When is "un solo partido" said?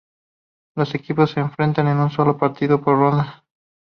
1.99-2.81